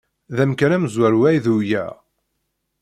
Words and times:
D 0.35 0.37
amkan 0.43 0.71
amezwaru 0.75 1.21
ay 1.29 1.37
d-uwyeɣ. 1.43 1.93